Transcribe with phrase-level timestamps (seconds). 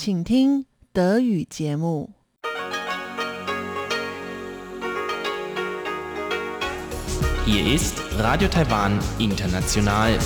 [0.00, 2.10] 请听德语节目。
[7.46, 10.18] Hier ist Radio Taiwan International.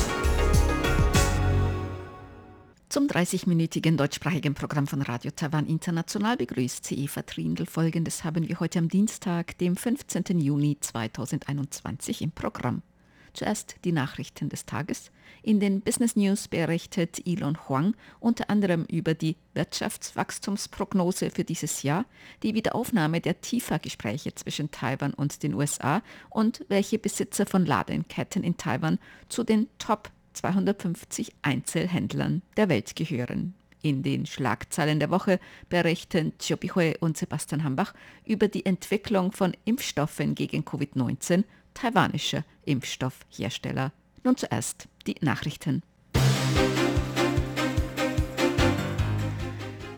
[2.89, 7.67] Zum 30-minütigen deutschsprachigen Programm von Radio Taiwan International begrüßt sie Eva Trindl.
[7.67, 10.41] Folgendes haben wir heute am Dienstag, dem 15.
[10.41, 12.83] Juni 2021 im Programm.
[13.36, 15.12] Zuerst die Nachrichten des Tages.
[15.44, 22.06] In den Business News berichtet Elon Huang unter anderem über die Wirtschaftswachstumsprognose für dieses Jahr,
[22.44, 28.56] die Wiederaufnahme der TIFA-Gespräche zwischen Taiwan und den USA und welche Besitzer von Ladenketten in
[28.56, 33.54] Taiwan zu den Top 250 Einzelhändlern der Welt gehören.
[33.82, 37.94] In den Schlagzeilen der Woche berichten Chobi Hui und Sebastian Hambach
[38.26, 41.44] über die Entwicklung von Impfstoffen gegen Covid-19
[41.76, 43.92] taiwanischer Impfstoffhersteller.
[44.24, 45.84] Nun zuerst die Nachrichten.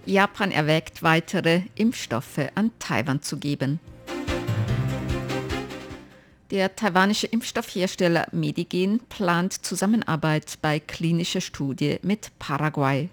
[0.05, 3.79] Japan erwägt, weitere Impfstoffe an Taiwan zu geben.
[6.49, 13.09] Der taiwanische Impfstoffhersteller Medigen plant Zusammenarbeit bei klinischer Studie mit Paraguay.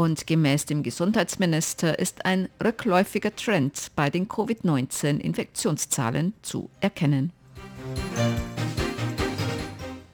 [0.00, 7.34] Und gemäß dem Gesundheitsminister ist ein rückläufiger Trend bei den Covid-19-Infektionszahlen zu erkennen.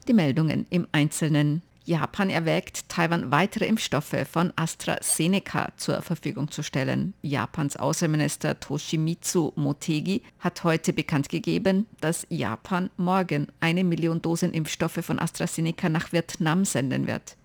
[0.09, 1.62] Die Meldungen im Einzelnen.
[1.84, 7.14] Japan erwägt, Taiwan weitere Impfstoffe von AstraZeneca zur Verfügung zu stellen.
[7.23, 15.05] Japans Außenminister Toshimitsu Motegi hat heute bekannt gegeben, dass Japan morgen eine Million Dosen Impfstoffe
[15.05, 17.37] von AstraZeneca nach Vietnam senden wird.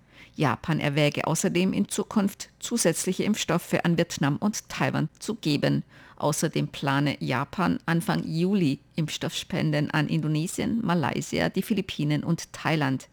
[0.41, 5.83] Japan erwäge außerdem in Zukunft zusätzliche Impfstoffe an Vietnam und Taiwan zu geben.
[6.17, 13.07] Außerdem plane Japan Anfang Juli Impfstoffspenden an Indonesien, Malaysia, die Philippinen und Thailand.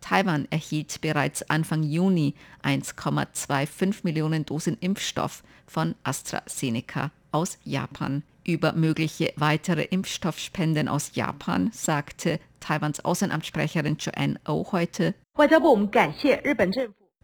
[0.00, 8.24] Taiwan erhielt bereits Anfang Juni 1,25 Millionen Dosen Impfstoff von AstraZeneca aus Japan.
[8.44, 15.14] Über mögliche weitere Impfstoffspenden aus Japan sagte Taiwans Außenamtssprecherin Joanne O oh heute,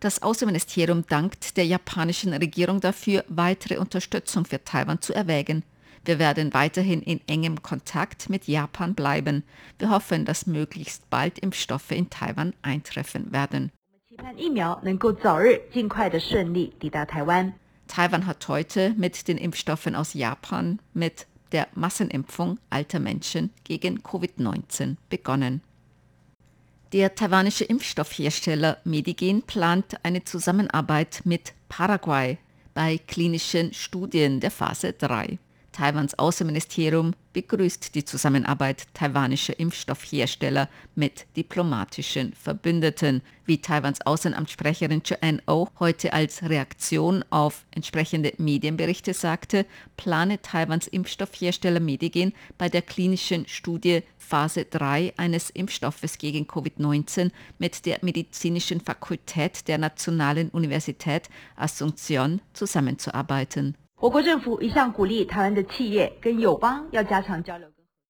[0.02, 5.62] das Außenministerium dankt der japanischen Regierung dafür, weitere Unterstützung für Taiwan zu erwägen.
[6.04, 9.44] Wir werden weiterhin in engem Kontakt mit Japan bleiben.
[9.78, 13.70] Wir hoffen, dass möglichst bald Impfstoffe in Taiwan eintreffen werden.
[17.86, 24.96] Taiwan hat heute mit den Impfstoffen aus Japan mit der Massenimpfung alter Menschen gegen Covid-19
[25.08, 25.62] begonnen.
[26.92, 32.36] Der taiwanische Impfstoffhersteller Medigen plant eine Zusammenarbeit mit Paraguay
[32.74, 35.38] bei klinischen Studien der Phase 3.
[35.72, 45.68] Taiwans Außenministerium begrüßt die Zusammenarbeit taiwanischer Impfstoffhersteller mit diplomatischen Verbündeten, wie Taiwans Außenamtssprecherin Joanne O
[45.80, 49.66] heute als Reaktion auf entsprechende Medienberichte sagte,
[49.96, 57.86] plane Taiwans Impfstoffhersteller Medigen bei der klinischen Studie Phase 3 eines Impfstoffes gegen Covid-19 mit
[57.86, 63.76] der Medizinischen Fakultät der Nationalen Universität Asunción zusammenzuarbeiten.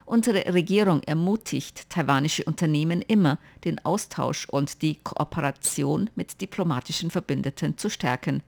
[0.07, 7.91] Unsere Regierung ermutigt taiwanische Unternehmen immer, den Austausch und die Kooperation mit diplomatischen Verbündeten zu
[7.91, 8.43] stärken.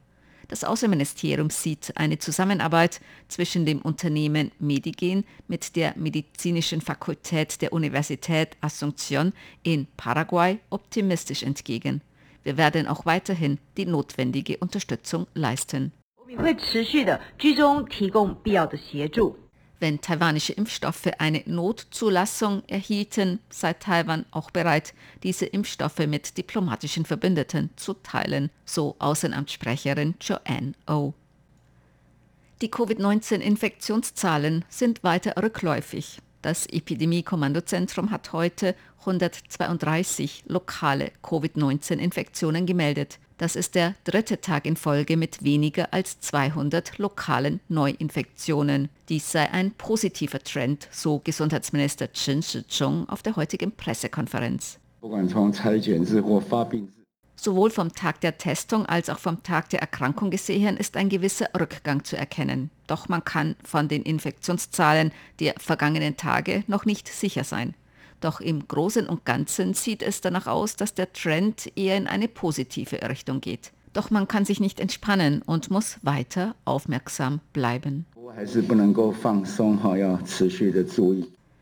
[0.48, 8.56] Das Außenministerium sieht eine Zusammenarbeit zwischen dem Unternehmen Medigen mit der Medizinischen Fakultät der Universität
[8.62, 12.00] Asunción in Paraguay optimistisch entgegen.
[12.42, 15.92] Wir werden auch weiterhin die notwendige Unterstützung leisten.
[19.80, 27.70] Wenn taiwanische Impfstoffe eine Notzulassung erhielten, sei Taiwan auch bereit, diese Impfstoffe mit diplomatischen Verbündeten
[27.76, 31.12] zu teilen, so Außenamtssprecherin Joanne O.
[32.62, 36.18] Die Covid-19-Infektionszahlen sind weiter rückläufig.
[36.40, 43.18] Das Epidemie-Kommandozentrum hat heute 132 lokale Covid-19-Infektionen gemeldet.
[43.36, 48.90] Das ist der dritte Tag in Folge mit weniger als 200 lokalen Neuinfektionen.
[49.08, 54.78] Dies sei ein positiver Trend, so Gesundheitsminister Chen Shih-chung auf der heutigen Pressekonferenz.
[57.36, 61.48] Sowohl vom Tag der Testung als auch vom Tag der Erkrankung gesehen ist ein gewisser
[61.58, 62.70] Rückgang zu erkennen.
[62.86, 67.74] Doch man kann von den Infektionszahlen der vergangenen Tage noch nicht sicher sein.
[68.24, 72.26] Doch im Großen und Ganzen sieht es danach aus, dass der Trend eher in eine
[72.26, 73.70] positive Richtung geht.
[73.92, 78.06] Doch man kann sich nicht entspannen und muss weiter aufmerksam bleiben.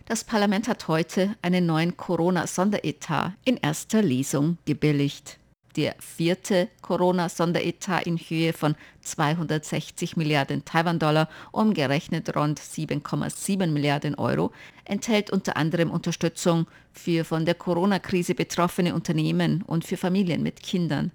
[0.06, 5.40] Das Parlament hat heute einen neuen Corona-Sonderetat in erster Lesung gebilligt
[5.75, 14.52] der vierte Corona-Sonderetat in Höhe von 260 Milliarden Taiwan-Dollar, umgerechnet rund 7,7 Milliarden Euro,
[14.86, 21.12] enthält unter anderem Unterstützung für von der Corona-Krise betroffene Unternehmen und für Familien mit Kindern.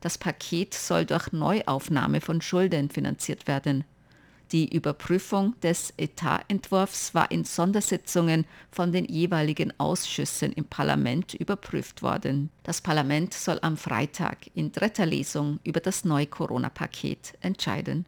[0.00, 3.84] Das Paket soll durch Neuaufnahme von Schulden finanziert werden.
[4.54, 12.50] Die Überprüfung des Etatentwurfs war in Sondersitzungen von den jeweiligen Ausschüssen im Parlament überprüft worden.
[12.62, 18.06] Das Parlament soll am Freitag in dritter Lesung über das neue Corona-Paket entscheiden.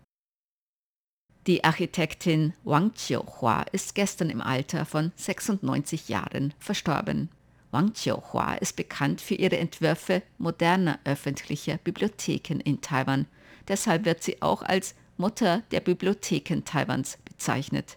[1.48, 7.28] Die Architektin Wang Qiuhua ist gestern im Alter von 96 Jahren verstorben.
[7.72, 13.26] Wang Qiuhua ist bekannt für ihre Entwürfe moderner öffentlicher Bibliotheken in Taiwan.
[13.66, 17.96] Deshalb wird sie auch als Mutter der Bibliotheken Taiwans bezeichnet.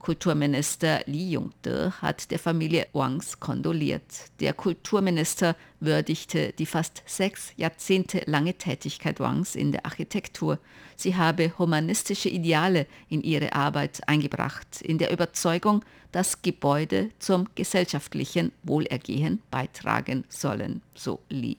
[0.00, 4.30] Kulturminister Li Yongde hat der Familie Wangs kondoliert.
[4.40, 10.58] Der Kulturminister würdigte die fast sechs Jahrzehnte lange Tätigkeit Wangs in der Architektur.
[10.96, 18.52] Sie habe humanistische Ideale in ihre Arbeit eingebracht, in der Überzeugung, dass Gebäude zum gesellschaftlichen
[18.62, 21.58] Wohlergehen beitragen sollen, so Li.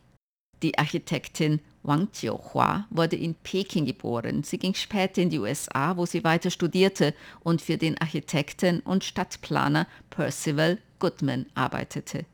[0.63, 4.43] Die Architektin Wang Jiuhua wurde in Peking geboren.
[4.43, 7.13] Sie ging später in die USA, wo sie weiter studierte
[7.43, 12.25] und für den Architekten und Stadtplaner Percival Goodman arbeitete.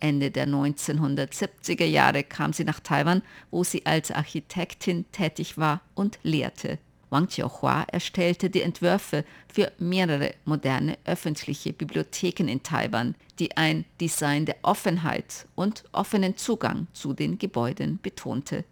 [0.00, 6.18] Ende der 1970er Jahre kam sie nach Taiwan, wo sie als Architektin tätig war und
[6.22, 6.78] lehrte.
[7.08, 14.44] Wang Qiuhua erstellte die Entwürfe für mehrere moderne öffentliche Bibliotheken in Taiwan, die ein Design
[14.44, 18.64] der Offenheit und offenen Zugang zu den Gebäuden betonte.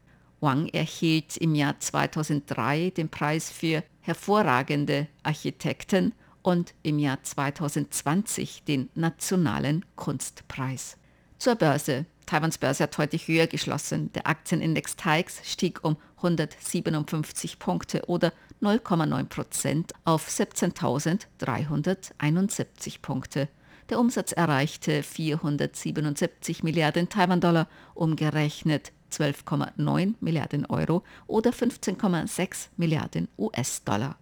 [0.44, 6.12] Wang erhielt im Jahr 2003 den Preis für hervorragende Architekten
[6.42, 10.98] und im Jahr 2020 den Nationalen Kunstpreis.
[11.38, 12.04] Zur Börse.
[12.26, 14.12] Taiwans Börse hat heute höher geschlossen.
[14.12, 23.48] Der Aktienindex TAIX stieg um 157 Punkte oder 0,9 Prozent auf 17.371 Punkte.
[23.90, 34.16] Der Umsatz erreichte 477 Milliarden Taiwan-Dollar, umgerechnet 12,9 Milliarden Euro oder 15,6 Milliarden US-Dollar.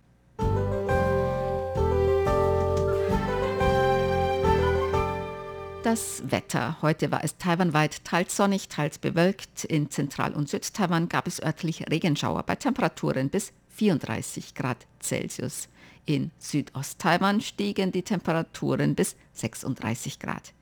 [5.82, 6.76] Das Wetter.
[6.80, 9.64] Heute war es taiwanweit teils sonnig, teils bewölkt.
[9.64, 15.68] In Zentral- und Südtaiwan gab es örtlich Regenschauer bei Temperaturen bis 34 Grad Celsius.
[16.04, 20.52] In Südost-Taiwan stiegen die Temperaturen bis 36 Grad.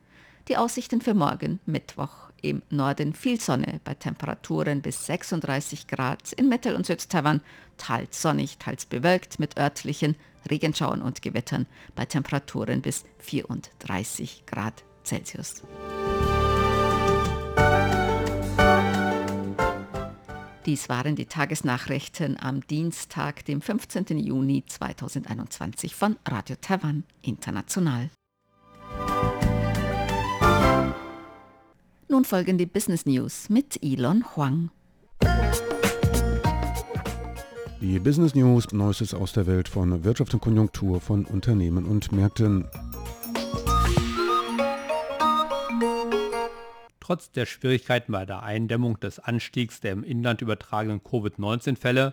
[0.49, 2.30] Die Aussichten für morgen, Mittwoch.
[2.43, 6.33] Im Norden viel Sonne bei Temperaturen bis 36 Grad.
[6.33, 7.43] In Mittel- und Südtaiwan
[7.77, 10.17] teils sonnig, teils bewölkt mit örtlichen
[10.51, 15.63] Regenschauern und Gewittern bei Temperaturen bis 34 Grad Celsius.
[20.67, 24.19] Dies waren die Tagesnachrichten am Dienstag, dem 15.
[24.19, 28.11] Juni 2021 von Radio Taiwan International.
[32.21, 34.71] nun folgen die Business News mit Elon Huang.
[37.81, 42.67] Die Business News, Neuestes aus der Welt von Wirtschaft und Konjunktur von Unternehmen und Märkten.
[47.01, 52.13] Trotz der Schwierigkeiten bei der Eindämmung des Anstiegs der im Inland übertragenen Covid-19-Fälle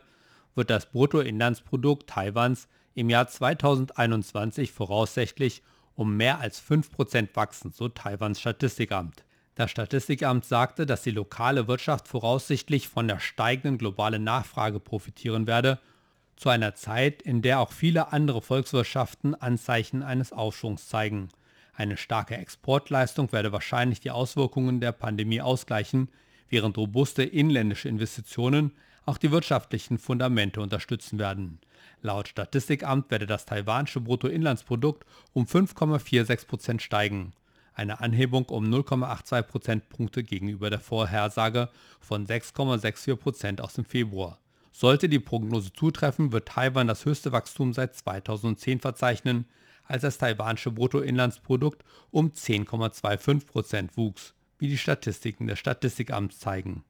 [0.55, 5.63] wird das Bruttoinlandsprodukt Taiwans im Jahr 2021 voraussichtlich
[5.95, 9.26] um mehr als 5% wachsen, so Taiwans Statistikamt.
[9.57, 15.79] Das Statistikamt sagte, dass die lokale Wirtschaft voraussichtlich von der steigenden globalen Nachfrage profitieren werde,
[16.35, 21.29] zu einer Zeit, in der auch viele andere Volkswirtschaften Anzeichen eines Aufschwungs zeigen.
[21.73, 26.09] Eine starke Exportleistung werde wahrscheinlich die Auswirkungen der Pandemie ausgleichen,
[26.49, 28.73] während robuste inländische Investitionen
[29.07, 31.57] auch die wirtschaftlichen Fundamente unterstützen werden.
[32.03, 37.33] Laut Statistikamt werde das taiwanische Bruttoinlandsprodukt um 5,46% steigen,
[37.77, 41.69] eine Anhebung um 0,82 Prozentpunkte gegenüber der Vorhersage
[41.99, 44.39] von 6,64% aus dem Februar.
[44.71, 49.45] Sollte die Prognose zutreffen, wird Taiwan das höchste Wachstum seit 2010 verzeichnen,
[49.83, 56.83] als das taiwanische Bruttoinlandsprodukt um 10,25% wuchs, wie die Statistiken des Statistikamts zeigen.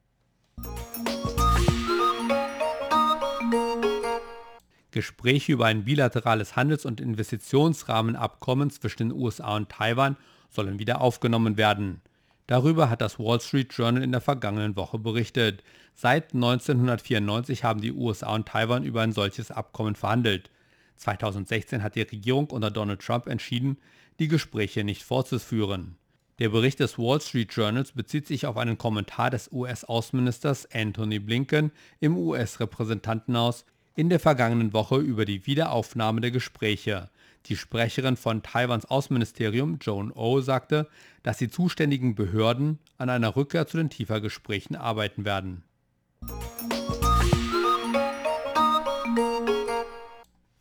[4.92, 10.16] Gespräche über ein bilaterales Handels- und Investitionsrahmenabkommen zwischen den USA und Taiwan
[10.50, 12.02] sollen wieder aufgenommen werden.
[12.48, 15.64] Darüber hat das Wall Street Journal in der vergangenen Woche berichtet.
[15.94, 20.50] Seit 1994 haben die USA und Taiwan über ein solches Abkommen verhandelt.
[20.96, 23.78] 2016 hat die Regierung unter Donald Trump entschieden,
[24.20, 25.98] die Gespräche nicht fortzuführen.
[26.40, 31.72] Der Bericht des Wall Street Journals bezieht sich auf einen Kommentar des US-Außenministers Anthony Blinken
[32.00, 37.10] im US-Repräsentantenhaus in der vergangenen Woche über die Wiederaufnahme der Gespräche.
[37.48, 40.90] Die Sprecherin von Taiwans Außenministerium, Joan O, oh, sagte,
[41.24, 45.64] dass die zuständigen Behörden an einer Rückkehr zu den Tiefergesprächen arbeiten werden.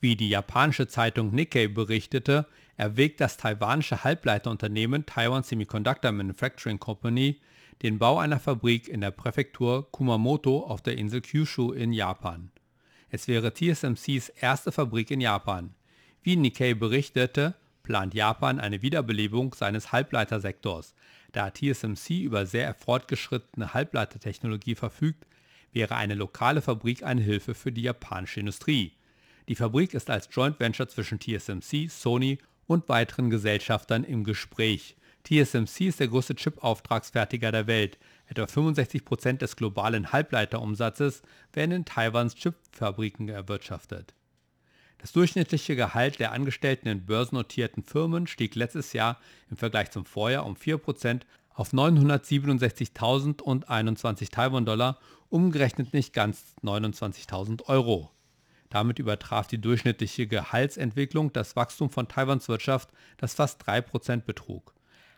[0.00, 7.40] Wie die japanische Zeitung Nikkei berichtete, erwägt das taiwanische Halbleiterunternehmen Taiwan Semiconductor Manufacturing Company
[7.82, 12.50] den Bau einer Fabrik in der Präfektur Kumamoto auf der Insel Kyushu in Japan.
[13.10, 15.74] Es wäre TSMCs erste Fabrik in Japan.
[16.26, 17.54] Wie Nikkei berichtete,
[17.84, 20.92] plant Japan eine Wiederbelebung seines Halbleitersektors.
[21.30, 25.24] Da TSMC über sehr fortgeschrittene Halbleitertechnologie verfügt,
[25.72, 28.90] wäre eine lokale Fabrik eine Hilfe für die japanische Industrie.
[29.48, 34.96] Die Fabrik ist als Joint Venture zwischen TSMC, Sony und weiteren Gesellschaftern im Gespräch.
[35.22, 37.98] TSMC ist der größte Chip-Auftragsfertiger der Welt.
[38.26, 44.16] Etwa 65% des globalen Halbleiterumsatzes werden in Taiwans Chipfabriken erwirtschaftet.
[44.98, 49.18] Das durchschnittliche Gehalt der Angestellten in börsennotierten Firmen stieg letztes Jahr
[49.50, 51.22] im Vergleich zum Vorjahr um 4%
[51.54, 54.98] auf 967.021 Taiwan-Dollar,
[55.28, 58.10] umgerechnet nicht ganz 29.000 Euro.
[58.68, 64.74] Damit übertraf die durchschnittliche Gehaltsentwicklung das Wachstum von Taiwans Wirtschaft, das fast 3% betrug.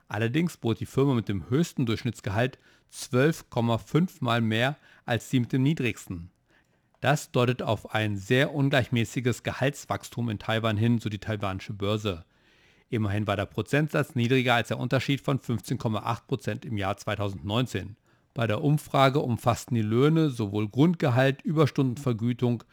[0.06, 2.58] Allerdings bot die Firma mit dem höchsten Durchschnittsgehalt
[2.92, 6.30] 12,5 mal mehr als die mit dem niedrigsten.
[7.00, 12.24] Das deutet auf ein sehr ungleichmäßiges Gehaltswachstum in Taiwan hin, so die taiwanische Börse.
[12.90, 17.96] Immerhin war der Prozentsatz niedriger als der Unterschied von 15,8% im Jahr 2019.
[18.34, 22.64] Bei der Umfrage umfassten die Löhne sowohl Grundgehalt, Überstundenvergütung,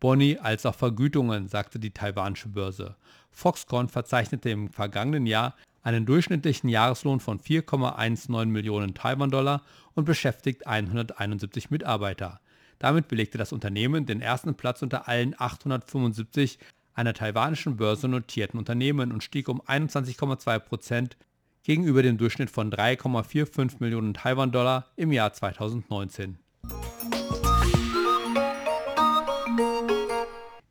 [0.00, 2.96] Boni als auch Vergütungen, sagte die taiwanische Börse.
[3.30, 9.62] Foxconn verzeichnete im vergangenen Jahr einen durchschnittlichen Jahreslohn von 4,19 Millionen Taiwan-Dollar
[9.94, 12.40] und beschäftigt 171 Mitarbeiter.
[12.84, 16.58] Damit belegte das Unternehmen den ersten Platz unter allen 875
[16.92, 21.16] einer taiwanischen Börse notierten Unternehmen und stieg um 21,2 Prozent
[21.62, 26.36] gegenüber dem Durchschnitt von 3,45 Millionen Taiwan-Dollar im Jahr 2019.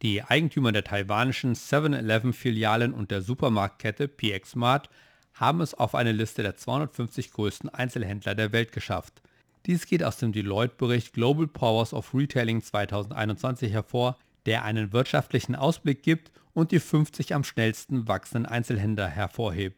[0.03, 4.87] Die Eigentümer der taiwanischen 7-Eleven-Filialen und der Supermarktkette PX Mart
[5.33, 9.23] haben es auf eine Liste der 250 größten Einzelhändler der Welt geschafft.
[9.65, 16.03] Dies geht aus dem Deloitte-Bericht Global Powers of Retailing 2021 hervor, der einen wirtschaftlichen Ausblick
[16.03, 19.77] gibt und die 50 am schnellsten wachsenden Einzelhändler hervorhebt.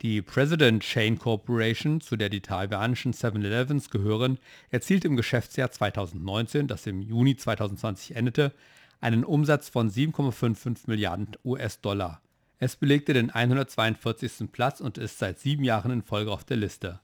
[0.00, 4.38] Die President Chain Corporation, zu der die taiwanischen 7-Elevens gehören,
[4.70, 8.52] erzielte im Geschäftsjahr 2019, das im Juni 2020 endete,
[9.00, 12.22] einen Umsatz von 7,55 Milliarden US-Dollar.
[12.58, 14.50] Es belegte den 142.
[14.50, 17.00] Platz und ist seit sieben Jahren in Folge auf der Liste.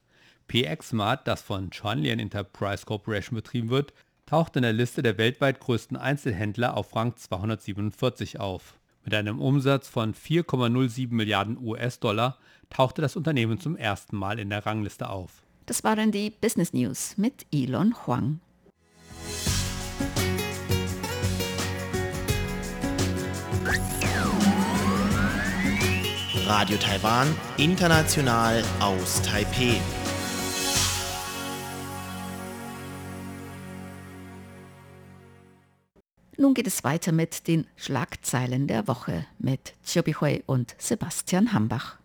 [0.48, 3.92] PXMart, das von Chanlian Enterprise Corporation betrieben wird,
[4.26, 8.74] taucht in der Liste der weltweit größten Einzelhändler auf Rang 247 auf.
[9.04, 12.38] Mit einem Umsatz von 4,07 Milliarden US-Dollar
[12.70, 15.42] tauchte das Unternehmen zum ersten Mal in der Rangliste auf.
[15.66, 18.40] Das waren die Business News mit Elon Huang.
[26.46, 29.80] Radio Taiwan, international aus Taipeh.
[36.36, 41.96] Nun geht es weiter mit den Schlagzeilen der Woche mit Hui und Sebastian Hambach.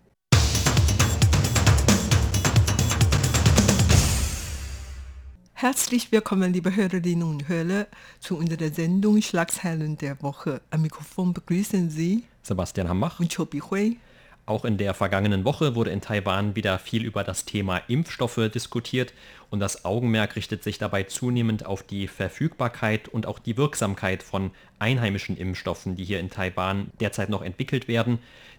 [5.54, 7.88] Herzlich willkommen, liebe Hörerinnen und Hörer,
[8.20, 10.62] zu unserer Sendung Schlagzeilen der Woche.
[10.70, 13.98] Am Mikrofon begrüßen Sie Sebastian Hambach und Chobi Hui.
[14.50, 19.13] Auch in der vergangenen Woche wurde in Taiwan wieder viel über das Thema Impfstoffe diskutiert
[19.51, 24.50] und das Augenmerk richtet sich dabei zunehmend auf die Verfügbarkeit und auch die Wirksamkeit von
[24.79, 28.18] einheimischen Impfstoffen, die hier in Taiwan derzeit noch entwickelt werden.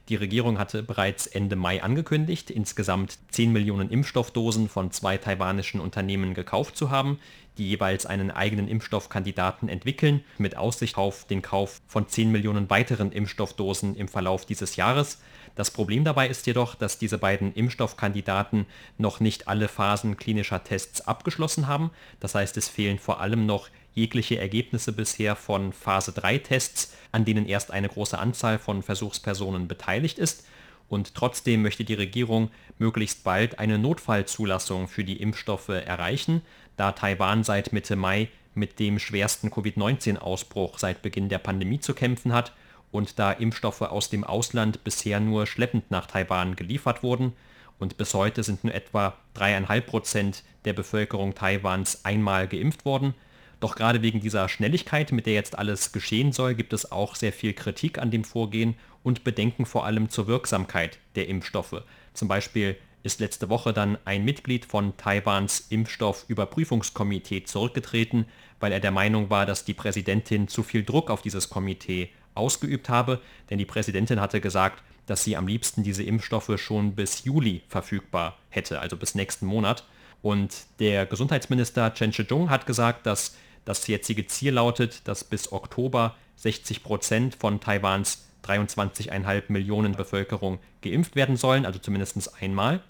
[0.09, 6.35] Die Regierung hatte bereits Ende Mai angekündigt, insgesamt 10 Millionen Impfstoffdosen von zwei taiwanischen Unternehmen
[6.35, 7.18] gekauft zu haben,
[7.59, 13.11] die jeweils einen eigenen Impfstoffkandidaten entwickeln, mit Aussicht auf den Kauf von 10 Millionen weiteren
[13.11, 15.18] Impfstoffdosen im Verlauf dieses Jahres.
[15.54, 18.66] Das Problem dabei ist jedoch, dass diese beiden Impfstoffkandidaten
[18.99, 21.90] noch nicht alle Phasen klinischer Tests abgeschlossen haben.
[22.21, 27.25] Das heißt, es fehlen vor allem noch jegliche Ergebnisse bisher von Phase 3 Tests, an
[27.25, 30.47] denen erst eine große Anzahl von Versuchspersonen beteiligt ist.
[30.88, 36.42] Und trotzdem möchte die Regierung möglichst bald eine Notfallzulassung für die Impfstoffe erreichen,
[36.76, 42.33] da Taiwan seit Mitte Mai mit dem schwersten Covid-19-Ausbruch seit Beginn der Pandemie zu kämpfen
[42.33, 42.52] hat
[42.90, 47.35] und da Impfstoffe aus dem Ausland bisher nur schleppend nach Taiwan geliefert wurden
[47.80, 53.14] und bis heute sind nur etwa 3,5 Prozent der Bevölkerung Taiwans einmal geimpft worden.
[53.59, 57.32] Doch gerade wegen dieser Schnelligkeit, mit der jetzt alles geschehen soll, gibt es auch sehr
[57.32, 61.82] viel Kritik an dem Vorgehen und Bedenken vor allem zur Wirksamkeit der Impfstoffe.
[62.12, 68.26] Zum Beispiel ist letzte Woche dann ein Mitglied von Taiwans Impfstoffüberprüfungskomitee zurückgetreten,
[68.61, 72.88] weil er der Meinung war, dass die Präsidentin zu viel Druck auf dieses Komitee ausgeübt
[72.88, 77.62] habe, denn die Präsidentin hatte gesagt, dass sie am liebsten diese Impfstoffe schon bis Juli
[77.68, 79.84] verfügbar hätte, also bis nächsten Monat.
[80.22, 86.14] Und der Gesundheitsminister Chen Shih-chung hat gesagt, dass das jetzige Ziel lautet, dass bis Oktober
[86.37, 92.82] 60 Prozent von Taiwans 23,5 Millionen Bevölkerung geimpft werden sollen, also zumindest einmal.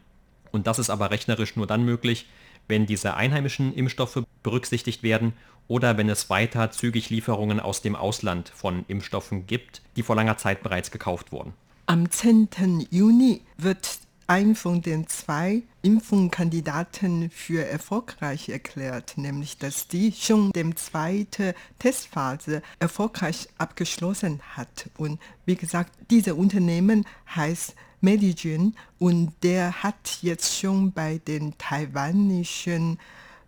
[0.53, 2.27] Und das ist aber rechnerisch nur dann möglich,
[2.69, 5.33] wenn diese einheimischen Impfstoffe berücksichtigt werden
[5.71, 10.37] oder wenn es weiter zügig Lieferungen aus dem Ausland von Impfstoffen gibt, die vor langer
[10.37, 11.55] Zeit bereits gekauft wurden.
[11.87, 12.89] Am 10.
[12.91, 20.75] Juni wird ein von den zwei Impfungskandidaten für erfolgreich erklärt, nämlich dass die schon die
[20.75, 24.91] zweite Testphase erfolgreich abgeschlossen hat.
[24.99, 32.99] Und wie gesagt, dieses Unternehmen heißt Medigen und der hat jetzt schon bei den taiwanischen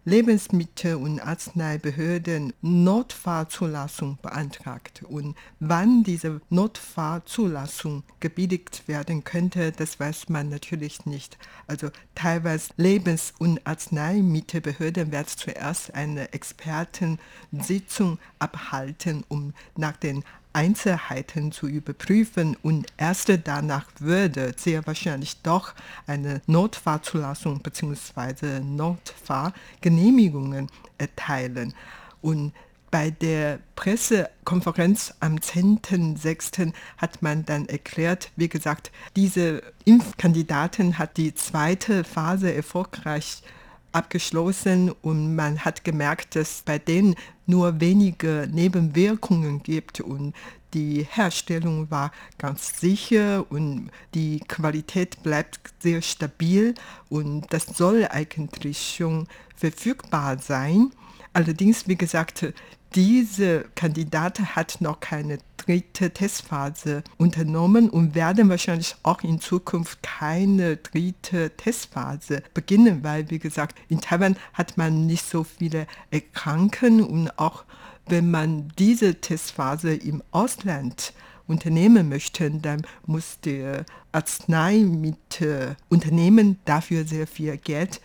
[0.04, 5.04] Lebensmittel- und Arzneibehörden Notfallzulassung beantragt.
[5.08, 11.38] Und wann diese Notfallzulassung gebilligt werden könnte, das weiß man natürlich nicht.
[11.68, 21.68] Also teilweise Lebens- und Arzneimittelbehörden werden zuerst eine Expertensitzung abhalten, um nach den Einzelheiten zu
[21.68, 25.74] überprüfen und erst danach würde sehr wahrscheinlich doch
[26.06, 28.60] eine Notfahrzulassung bzw.
[28.60, 31.74] Notfahrgenehmigungen erteilen.
[32.20, 32.52] Und
[32.92, 36.74] bei der Pressekonferenz am 10.06.
[36.98, 43.42] hat man dann erklärt, wie gesagt, diese Impfkandidaten hat die zweite Phase erfolgreich
[43.92, 47.14] abgeschlossen und man hat gemerkt, dass bei denen
[47.46, 50.34] nur wenige Nebenwirkungen gibt und
[50.74, 56.74] die Herstellung war ganz sicher und die Qualität bleibt sehr stabil
[57.08, 60.90] und das soll eigentlich schon verfügbar sein.
[61.34, 62.52] Allerdings, wie gesagt,
[62.94, 70.76] diese Kandidat hat noch keine dritte Testphase unternommen und werden wahrscheinlich auch in Zukunft keine
[70.76, 77.38] dritte Testphase beginnen, weil, wie gesagt, in Taiwan hat man nicht so viele Erkrankungen und
[77.38, 77.64] auch
[78.06, 81.12] wenn man diese Testphase im Ausland
[81.46, 88.00] unternehmen möchte, dann muss der Arzneimittelunternehmen dafür sehr viel Geld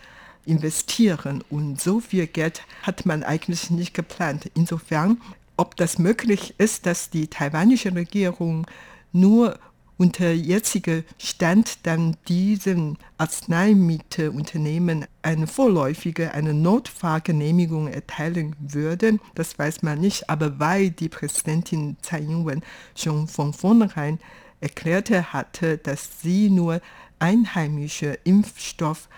[0.48, 1.44] investieren.
[1.50, 4.50] Und so viel Geld hat man eigentlich nicht geplant.
[4.54, 5.20] Insofern,
[5.58, 8.66] ob das möglich ist, dass die taiwanische Regierung
[9.12, 9.58] nur
[9.98, 20.00] unter jetziger Stand dann diesen Arzneimittelunternehmen eine vorläufige, eine Notfahrgenehmigung erteilen würden, das weiß man
[20.00, 20.30] nicht.
[20.30, 22.62] Aber weil die Präsidentin Tsai Ing-wen
[22.96, 24.20] schon von vornherein
[24.60, 26.80] erklärte hatte, dass sie nur
[27.18, 29.08] einheimische Impfstoff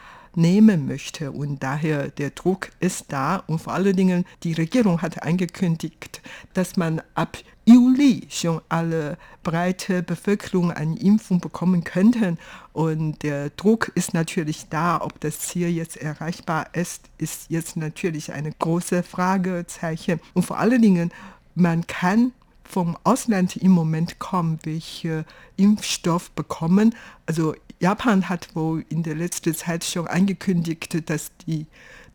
[0.40, 1.30] nehmen möchte.
[1.32, 3.36] Und daher der Druck ist da.
[3.46, 6.22] Und vor allen Dingen, die Regierung hat angekündigt,
[6.54, 12.38] dass man ab Juli schon alle breite Bevölkerung eine Impfung bekommen könnten.
[12.72, 15.00] Und der Druck ist natürlich da.
[15.00, 20.20] Ob das Ziel jetzt erreichbar ist, ist jetzt natürlich eine große Fragezeichen.
[20.34, 21.12] Und vor allen Dingen,
[21.54, 22.32] man kann
[22.70, 25.24] vom Ausland im Moment kaum welche
[25.56, 26.94] Impfstoff bekommen.
[27.26, 31.66] Also Japan hat wohl in der letzten Zeit schon angekündigt, dass die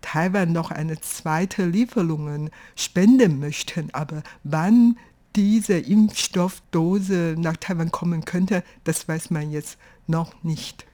[0.01, 3.93] Taiwan noch eine zweite Lieferung spenden möchten.
[3.93, 4.97] Aber wann
[5.35, 10.85] diese Impfstoffdose nach Taiwan kommen könnte, das weiß man jetzt noch nicht.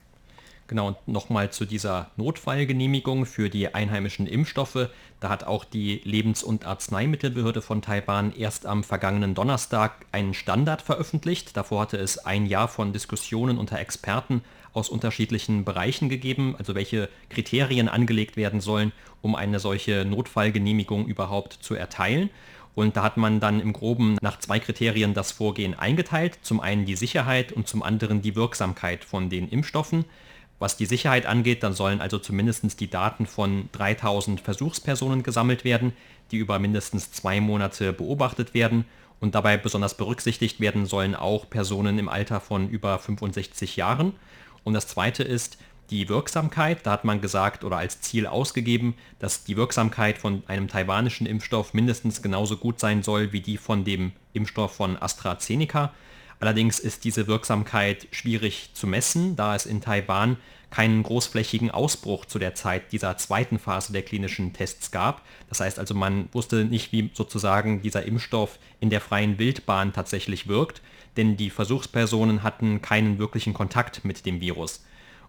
[0.71, 4.87] Genau, und nochmal zu dieser Notfallgenehmigung für die einheimischen Impfstoffe.
[5.19, 10.81] Da hat auch die Lebens- und Arzneimittelbehörde von Taiwan erst am vergangenen Donnerstag einen Standard
[10.81, 11.57] veröffentlicht.
[11.57, 17.09] Davor hatte es ein Jahr von Diskussionen unter Experten aus unterschiedlichen Bereichen gegeben, also welche
[17.27, 22.29] Kriterien angelegt werden sollen, um eine solche Notfallgenehmigung überhaupt zu erteilen.
[22.75, 26.39] Und da hat man dann im groben nach zwei Kriterien das Vorgehen eingeteilt.
[26.43, 30.05] Zum einen die Sicherheit und zum anderen die Wirksamkeit von den Impfstoffen.
[30.61, 35.93] Was die Sicherheit angeht, dann sollen also zumindest die Daten von 3000 Versuchspersonen gesammelt werden,
[36.29, 38.85] die über mindestens zwei Monate beobachtet werden.
[39.19, 44.13] Und dabei besonders berücksichtigt werden sollen auch Personen im Alter von über 65 Jahren.
[44.63, 45.57] Und das Zweite ist
[45.89, 46.85] die Wirksamkeit.
[46.85, 51.73] Da hat man gesagt oder als Ziel ausgegeben, dass die Wirksamkeit von einem taiwanischen Impfstoff
[51.73, 55.91] mindestens genauso gut sein soll wie die von dem Impfstoff von AstraZeneca.
[56.41, 60.37] Allerdings ist diese Wirksamkeit schwierig zu messen, da es in Taiwan
[60.71, 65.21] keinen großflächigen Ausbruch zu der Zeit dieser zweiten Phase der klinischen Tests gab.
[65.49, 70.47] Das heißt also, man wusste nicht, wie sozusagen dieser Impfstoff in der freien Wildbahn tatsächlich
[70.47, 70.81] wirkt,
[71.15, 74.83] denn die Versuchspersonen hatten keinen wirklichen Kontakt mit dem Virus.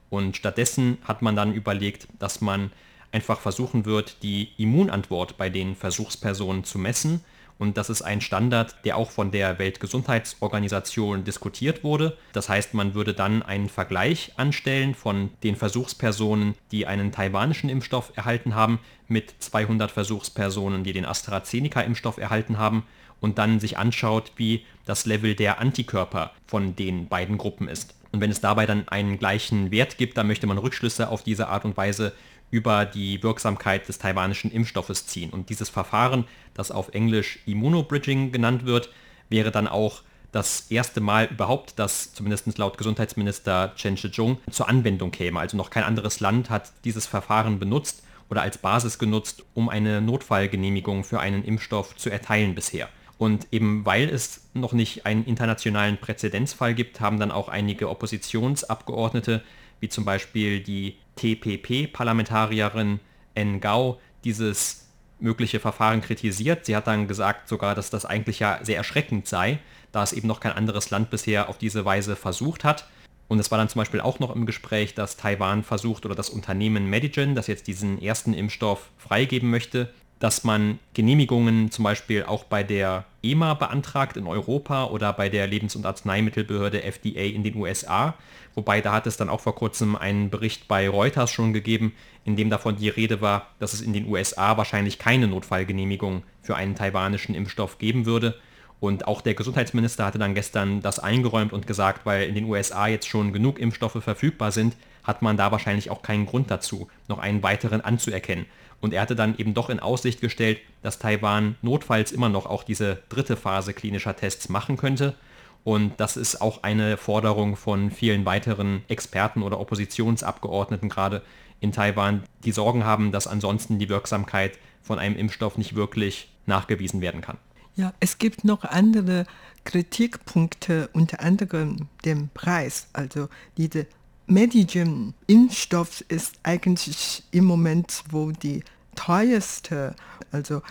[0.09, 2.73] Und stattdessen hat man dann überlegt, dass man
[3.11, 7.23] einfach versuchen wird, die Immunantwort bei den Versuchspersonen zu messen
[7.59, 12.17] und das ist ein Standard, der auch von der Weltgesundheitsorganisation diskutiert wurde.
[12.33, 18.13] Das heißt, man würde dann einen Vergleich anstellen von den Versuchspersonen, die einen taiwanischen Impfstoff
[18.17, 22.85] erhalten haben, mit 200 Versuchspersonen, die den AstraZeneca-Impfstoff erhalten haben
[23.21, 27.95] und dann sich anschaut, wie das Level der Antikörper von den beiden Gruppen ist.
[28.13, 31.49] Und wenn es dabei dann einen gleichen Wert gibt, dann möchte man Rückschlüsse auf diese
[31.49, 32.13] Art und Weise
[32.53, 35.31] über die Wirksamkeit des taiwanischen Impfstoffes ziehen.
[35.31, 38.91] Und dieses Verfahren, das auf Englisch Immunobridging genannt wird,
[39.31, 45.11] wäre dann auch das erste Mal überhaupt, dass zumindest laut Gesundheitsminister Chen Shih-chung zur Anwendung
[45.11, 45.41] käme.
[45.41, 50.03] Also noch kein anderes Land hat dieses Verfahren benutzt oder als Basis genutzt, um eine
[50.03, 52.89] Notfallgenehmigung für einen Impfstoff zu erteilen bisher.
[53.17, 59.43] Und eben weil es noch nicht einen internationalen Präzedenzfall gibt, haben dann auch einige Oppositionsabgeordnete,
[59.83, 63.01] wie zum Beispiel die TPP-Parlamentarierin
[63.35, 63.61] N.
[63.61, 66.67] Gao dieses mögliche Verfahren kritisiert.
[66.67, 69.59] Sie hat dann gesagt sogar, dass das eigentlich ja sehr erschreckend sei,
[69.91, 72.89] da es eben noch kein anderes Land bisher auf diese Weise versucht hat.
[73.27, 76.31] Und es war dann zum Beispiel auch noch im Gespräch, dass Taiwan versucht oder das
[76.31, 79.93] Unternehmen Medigen, das jetzt diesen ersten Impfstoff freigeben möchte,
[80.23, 85.49] dass man Genehmigungen zum Beispiel auch bei der EMA beantragt in Europa oder bei der
[85.49, 88.15] Lebens- und Arzneimittelbehörde FDA in den USA.
[88.55, 91.93] Wobei da hat es dann auch vor kurzem einen Bericht bei Reuters schon gegeben,
[92.25, 96.55] in dem davon die Rede war, dass es in den USA wahrscheinlich keine Notfallgenehmigung für
[96.55, 98.37] einen taiwanischen Impfstoff geben würde.
[98.83, 102.89] Und auch der Gesundheitsminister hatte dann gestern das eingeräumt und gesagt, weil in den USA
[102.89, 107.21] jetzt schon genug Impfstoffe verfügbar sind, hat man da wahrscheinlich auch keinen Grund dazu, noch
[107.21, 108.45] einen weiteren anzuerkennen.
[108.81, 112.65] Und er hatte dann eben doch in Aussicht gestellt, dass Taiwan notfalls immer noch auch
[112.65, 115.15] diese dritte Phase klinischer Tests machen könnte.
[115.63, 121.23] Und das ist auch eine Forderung von vielen weiteren Experten oder Oppositionsabgeordneten gerade
[121.61, 127.01] in Taiwan, die Sorgen haben, dass ansonsten die Wirksamkeit von einem Impfstoff nicht wirklich nachgewiesen
[127.01, 127.39] werden kann.
[127.75, 129.27] Ja, es gibt noch andere
[129.65, 132.89] Kritikpunkte, unter anderem den Preis.
[132.93, 133.87] Also diese
[134.27, 138.63] Medigen-Impfstoff ist eigentlich im Moment wohl die
[138.95, 139.95] teuerste.
[140.31, 140.63] Also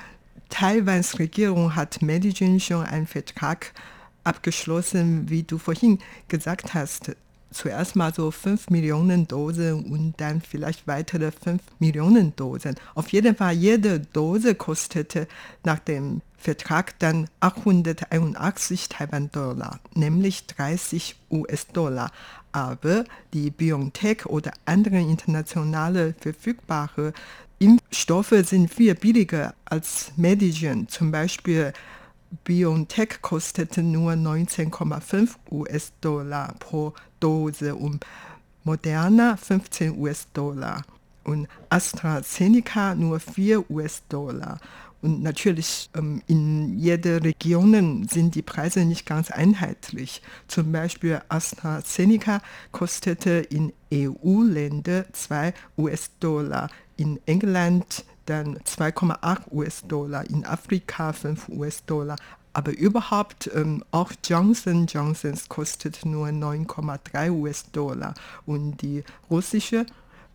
[0.50, 3.74] Taiwans Regierung hat Medigen schon einen Vertrag
[4.24, 7.16] abgeschlossen, wie du vorhin gesagt hast.
[7.52, 12.76] Zuerst mal so 5 Millionen Dosen und dann vielleicht weitere 5 Millionen Dosen.
[12.96, 15.28] Auf jeden Fall, jede Dose kostete
[15.64, 22.12] nach dem Vertrag dann 881 Taiwan-Dollar, nämlich 30 US-Dollar
[22.52, 27.14] aber die BioNTech oder andere internationale verfügbare
[27.60, 30.88] Impfstoffe sind viel billiger als Medigen.
[30.88, 31.74] Zum Beispiel
[32.44, 38.06] BioNTech kostete nur 19,5 US-Dollar pro Dose und
[38.63, 40.84] Moderna 15 US-Dollar
[41.24, 44.60] und AstraZeneca nur 4 US-Dollar.
[45.02, 50.22] Und natürlich ähm, in jeder Region sind die Preise nicht ganz einheitlich.
[50.48, 52.41] Zum Beispiel AstraZeneca
[52.72, 62.16] kostete in EU-Ländern 2 US-Dollar, in England dann 2,8 US-Dollar, in Afrika 5 US-Dollar.
[62.54, 68.14] Aber überhaupt ähm, auch Johnson Johnsons kostet nur 9,3 US-Dollar
[68.46, 69.86] und die russische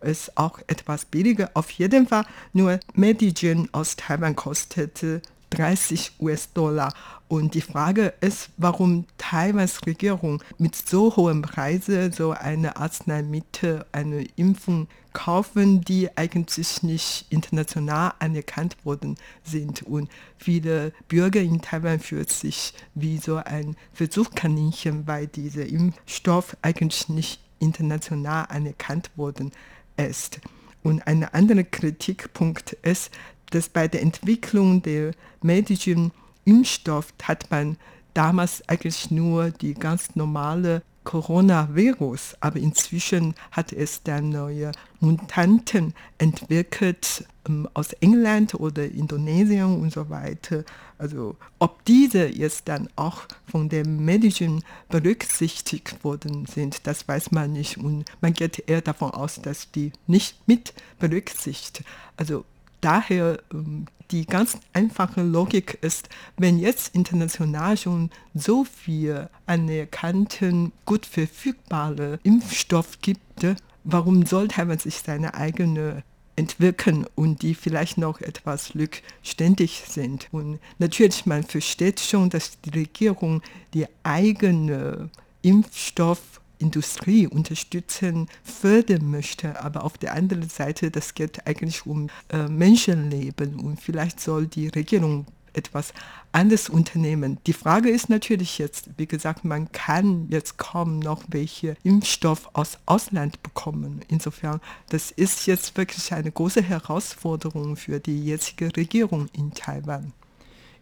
[0.01, 1.51] ist auch etwas billiger.
[1.53, 6.93] Auf jeden Fall nur Medigen aus Taiwan kostete 30 US-Dollar.
[7.27, 14.23] Und die Frage ist, warum Taiwans Regierung mit so hohem Preise so eine Arzneimittel, eine
[14.35, 19.81] Impfung kaufen, die eigentlich nicht international anerkannt worden sind.
[19.83, 27.09] Und viele Bürger in Taiwan fühlen sich wie so ein Versuchskaninchen, weil dieser Impfstoff eigentlich
[27.09, 29.51] nicht international anerkannt worden
[29.97, 30.39] ist.
[30.83, 33.11] Und ein anderer Kritikpunkt ist,
[33.51, 36.11] dass bei der Entwicklung der medischen
[36.45, 37.77] Impfstoff hat man
[38.13, 47.25] damals eigentlich nur die ganz normale Coronavirus, aber inzwischen hat es dann neue Mutanten entwickelt
[47.47, 50.65] ähm, aus England oder Indonesien und so weiter.
[50.97, 57.53] Also ob diese jetzt dann auch von den Medien berücksichtigt worden sind, das weiß man
[57.53, 61.85] nicht und man geht eher davon aus, dass die nicht mit berücksichtigt.
[62.17, 62.43] Also
[62.87, 71.05] daher ähm, die ganz einfache Logik ist, wenn jetzt international schon so viel anerkannten, gut
[71.05, 73.45] verfügbare Impfstoff gibt,
[73.83, 76.03] warum sollte man sich seine eigene
[76.37, 80.29] entwickeln und die vielleicht noch etwas rückständig sind.
[80.31, 83.41] Und natürlich, man versteht schon, dass die Regierung
[83.73, 85.09] die eigene
[85.41, 86.21] Impfstoff
[86.59, 89.61] Industrie unterstützen, fördern möchte.
[89.63, 94.67] Aber auf der anderen Seite, das geht eigentlich um äh, Menschenleben und vielleicht soll die
[94.69, 95.25] Regierung
[95.57, 95.93] etwas
[96.31, 97.39] anderes unternehmen.
[97.47, 102.77] Die Frage ist natürlich jetzt, wie gesagt, man kann jetzt kaum noch welche Impfstoff aus
[102.85, 104.01] Ausland bekommen.
[104.07, 110.13] Insofern, das ist jetzt wirklich eine große Herausforderung für die jetzige Regierung in Taiwan.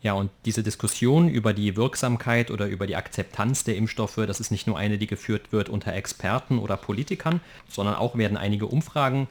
[0.05, 4.51] Ja, und diese Diskussion über die Wirksamkeit oder über die Akzeptanz der Impfstoffe, das ist
[4.51, 9.27] nicht nur eine, die geführt wird unter Experten oder Politikern, sondern auch werden einige Umfragen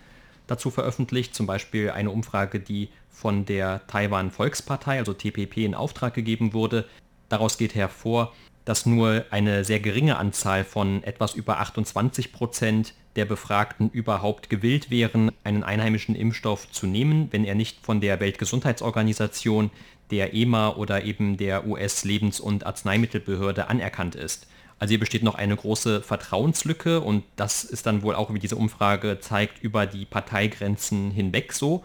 [0.48, 6.12] dazu veröffentlicht, zum Beispiel eine Umfrage, die von der Taiwan Volkspartei, also TPP, in Auftrag
[6.12, 6.86] gegeben wurde.
[7.28, 8.32] Daraus geht hervor,
[8.64, 14.90] dass nur eine sehr geringe Anzahl von etwas über 28 Prozent der Befragten überhaupt gewillt
[14.90, 19.70] wären, einen einheimischen Impfstoff zu nehmen, wenn er nicht von der Weltgesundheitsorganisation
[20.10, 24.46] der EMA oder eben der US-Lebens- und Arzneimittelbehörde anerkannt ist.
[24.78, 28.56] Also hier besteht noch eine große Vertrauenslücke und das ist dann wohl auch, wie diese
[28.56, 31.84] Umfrage zeigt, über die Parteigrenzen hinweg so.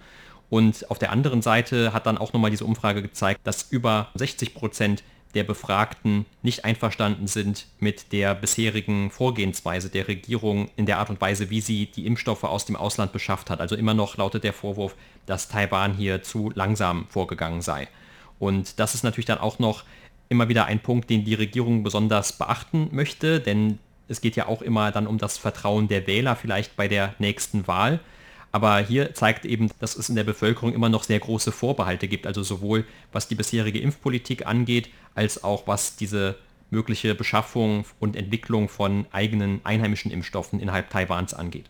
[0.49, 4.55] Und auf der anderen Seite hat dann auch nochmal diese Umfrage gezeigt, dass über 60
[4.55, 5.03] Prozent
[5.35, 11.21] der Befragten nicht einverstanden sind mit der bisherigen Vorgehensweise der Regierung in der Art und
[11.21, 13.61] Weise, wie sie die Impfstoffe aus dem Ausland beschafft hat.
[13.61, 14.95] Also immer noch lautet der Vorwurf,
[15.27, 17.87] dass Taiwan hier zu langsam vorgegangen sei.
[18.39, 19.83] Und das ist natürlich dann auch noch
[20.29, 24.61] immer wieder ein Punkt, den die Regierung besonders beachten möchte, denn es geht ja auch
[24.61, 27.99] immer dann um das Vertrauen der Wähler vielleicht bei der nächsten Wahl.
[28.51, 32.25] Aber hier zeigt eben, dass es in der Bevölkerung immer noch sehr große Vorbehalte gibt,
[32.25, 36.35] also sowohl was die bisherige Impfpolitik angeht, als auch was diese
[36.71, 41.65] mögliche Beschaffung und Entwicklung von eigenen einheimischen Impfstoffen innerhalb Taiwans angeht.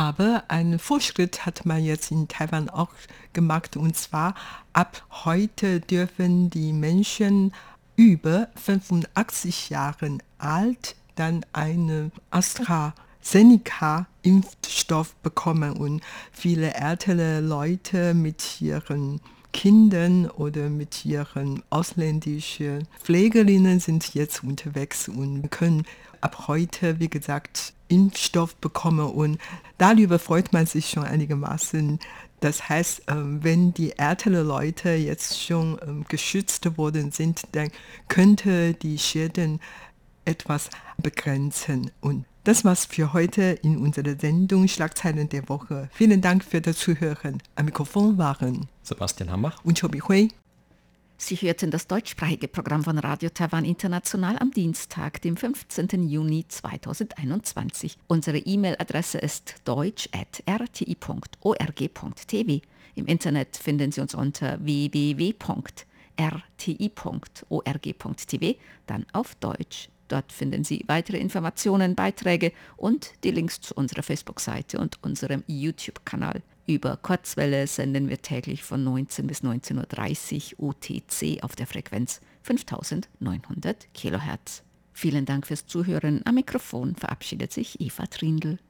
[0.00, 2.88] Aber einen Fortschritt hat man jetzt in Taiwan auch
[3.34, 4.34] gemacht und zwar
[4.72, 7.52] ab heute dürfen die Menschen
[7.96, 15.74] über 85 Jahren alt dann eine AstraZeneca-Impfstoff bekommen.
[15.74, 16.00] Und
[16.32, 19.20] viele ältere Leute mit ihren
[19.52, 25.84] Kindern oder mit ihren ausländischen Pflegerinnen sind jetzt unterwegs und können
[26.22, 29.38] ab heute, wie gesagt, Impfstoff bekommen und
[29.78, 31.98] darüber freut man sich schon einigermaßen.
[32.40, 37.70] Das heißt, ähm, wenn die älteren Leute jetzt schon ähm, geschützt worden sind, dann
[38.08, 39.60] könnte die Schäden
[40.24, 41.90] etwas begrenzen.
[42.00, 45.90] Und das war's für heute in unserer Sendung Schlagzeilen der Woche.
[45.92, 47.42] Vielen Dank für das Zuhören.
[47.56, 50.30] Am Mikrofon waren Sebastian Hambach und Chobi Hui.
[51.22, 56.08] Sie hörten das deutschsprachige Programm von Radio Taiwan International am Dienstag, dem 15.
[56.08, 57.98] Juni 2021.
[58.06, 62.60] Unsere E-Mail-Adresse ist deutsch.rti.org.tv.
[62.94, 65.34] Im Internet finden Sie uns unter www.rti.org.tv,
[68.86, 69.90] dann auf Deutsch.
[70.08, 76.40] Dort finden Sie weitere Informationen, Beiträge und die Links zu unserer Facebook-Seite und unserem YouTube-Kanal.
[76.70, 83.88] Über Kurzwelle senden wir täglich von 19 bis 19.30 Uhr UTC auf der Frequenz 5900
[83.92, 84.62] kHz.
[84.92, 86.20] Vielen Dank fürs Zuhören.
[86.26, 88.60] Am Mikrofon verabschiedet sich Eva Trindl.